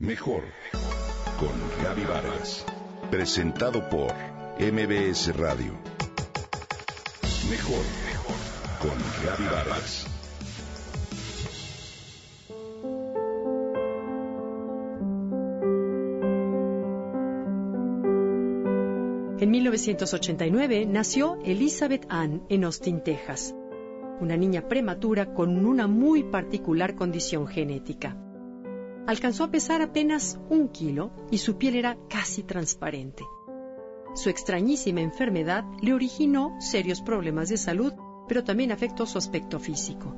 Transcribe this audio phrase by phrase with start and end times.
[0.00, 0.44] Mejor
[1.40, 1.50] con
[1.82, 2.64] Gaby Vargas.
[3.10, 4.14] Presentado por
[4.60, 5.72] MBS Radio.
[7.50, 7.82] Mejor
[8.80, 10.06] con Gaby Vargas.
[19.40, 23.52] En 1989 nació Elizabeth Ann en Austin, Texas,
[24.20, 28.16] una niña prematura con una muy particular condición genética.
[29.08, 33.24] Alcanzó a pesar apenas un kilo y su piel era casi transparente.
[34.14, 37.94] Su extrañísima enfermedad le originó serios problemas de salud,
[38.28, 40.14] pero también afectó su aspecto físico.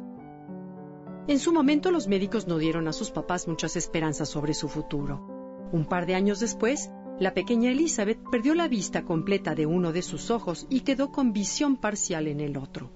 [1.28, 5.68] En su momento los médicos no dieron a sus papás muchas esperanzas sobre su futuro.
[5.70, 10.02] Un par de años después, la pequeña Elizabeth perdió la vista completa de uno de
[10.02, 12.90] sus ojos y quedó con visión parcial en el otro.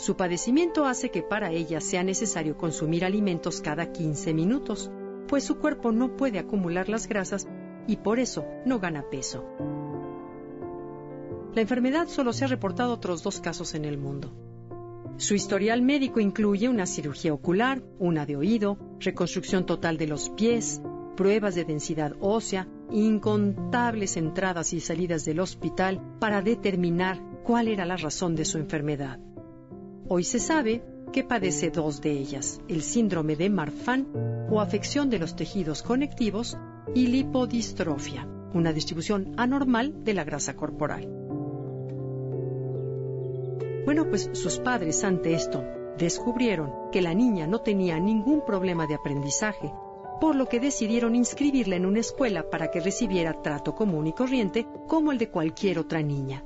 [0.00, 4.90] Su padecimiento hace que para ella sea necesario consumir alimentos cada 15 minutos,
[5.30, 7.46] pues su cuerpo no puede acumular las grasas
[7.86, 9.44] y por eso no gana peso.
[11.54, 14.32] La enfermedad solo se ha reportado otros dos casos en el mundo.
[15.18, 20.82] Su historial médico incluye una cirugía ocular, una de oído, reconstrucción total de los pies,
[21.16, 27.96] pruebas de densidad ósea, incontables entradas y salidas del hospital para determinar cuál era la
[27.96, 29.20] razón de su enfermedad.
[30.08, 34.06] Hoy se sabe que padece dos de ellas, el síndrome de Marfan
[34.50, 36.56] o afección de los tejidos conectivos
[36.94, 41.08] y lipodistrofia, una distribución anormal de la grasa corporal.
[43.84, 45.64] Bueno, pues sus padres ante esto
[45.98, 49.72] descubrieron que la niña no tenía ningún problema de aprendizaje,
[50.20, 54.66] por lo que decidieron inscribirla en una escuela para que recibiera trato común y corriente
[54.86, 56.44] como el de cualquier otra niña.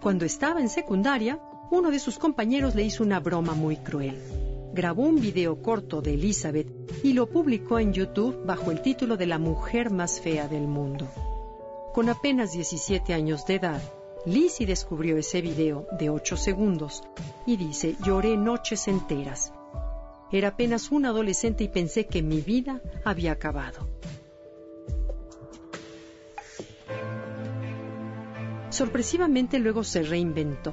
[0.00, 1.38] Cuando estaba en secundaria,
[1.70, 4.18] uno de sus compañeros le hizo una broma muy cruel.
[4.72, 6.68] Grabó un video corto de Elizabeth
[7.04, 11.08] y lo publicó en YouTube bajo el título de La mujer más fea del mundo.
[11.94, 13.82] Con apenas 17 años de edad,
[14.26, 17.02] Lizzie descubrió ese video de 8 segundos
[17.46, 19.52] y dice, lloré noches enteras.
[20.30, 23.88] Era apenas un adolescente y pensé que mi vida había acabado.
[28.70, 30.72] Sorpresivamente luego se reinventó,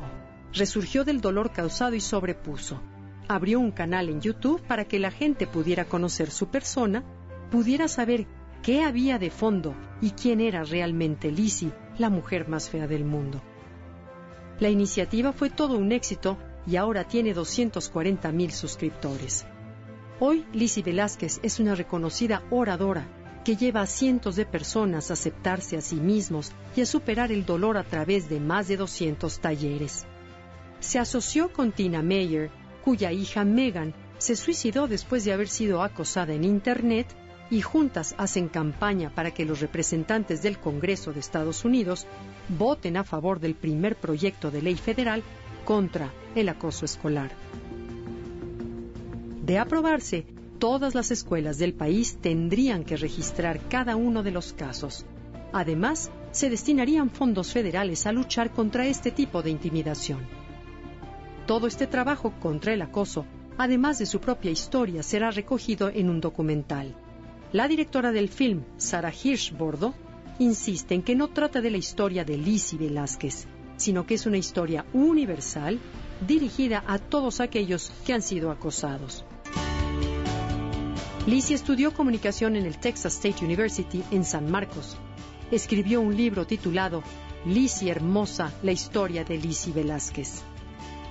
[0.58, 2.82] resurgió del dolor causado y sobrepuso.
[3.28, 7.04] Abrió un canal en YouTube para que la gente pudiera conocer su persona,
[7.52, 8.28] pudiera saber
[8.62, 13.42] qué había de fondo y quién era realmente Lizzie, la mujer más fea del mundo.
[14.60, 19.46] La iniciativa fue todo un éxito y ahora tiene 240 mil suscriptores.
[20.20, 23.08] Hoy Lizzie Velázquez es una reconocida oradora
[23.46, 27.46] que lleva a cientos de personas a aceptarse a sí mismos y a superar el
[27.46, 30.06] dolor a través de más de 200 talleres.
[30.80, 32.50] Se asoció con Tina Meyer,
[32.84, 37.08] cuya hija Megan se suicidó después de haber sido acosada en Internet
[37.50, 42.06] y juntas hacen campaña para que los representantes del Congreso de Estados Unidos
[42.50, 45.24] voten a favor del primer proyecto de ley federal
[45.66, 47.32] contra el acoso escolar.
[49.44, 50.26] De aprobarse,
[50.60, 55.06] todas las escuelas del país tendrían que registrar cada uno de los casos.
[55.54, 60.20] Además, se destinarían fondos federales a luchar contra este tipo de intimidación.
[61.48, 63.26] Todo este trabajo contra el acoso,
[63.58, 66.94] además de su propia historia, será recogido en un documental.
[67.54, 69.94] La directora del film, Sarah Hirschbordo,
[70.40, 73.48] insiste en que no trata de la historia de Lizzie Velázquez,
[73.78, 75.80] sino que es una historia universal
[76.28, 79.24] dirigida a todos aquellos que han sido acosados.
[81.28, 84.98] Lizzie estudió comunicación en el Texas State University en San Marcos.
[85.50, 87.04] Escribió un libro titulado
[87.46, 90.44] Lizzie Hermosa, la historia de Lizzie Velázquez.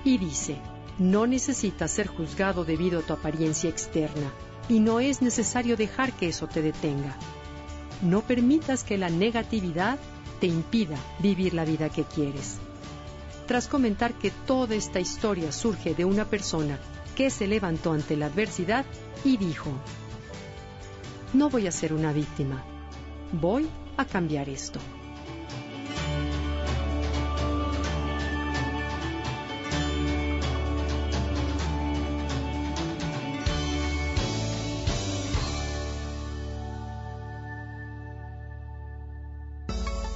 [0.03, 0.57] Y dice,
[0.99, 4.31] no necesitas ser juzgado debido a tu apariencia externa
[4.69, 7.15] y no es necesario dejar que eso te detenga.
[8.01, 9.97] No permitas que la negatividad
[10.39, 12.57] te impida vivir la vida que quieres.
[13.47, 16.79] Tras comentar que toda esta historia surge de una persona
[17.15, 18.85] que se levantó ante la adversidad
[19.23, 19.71] y dijo,
[21.33, 22.63] no voy a ser una víctima,
[23.31, 23.67] voy
[23.97, 24.79] a cambiar esto.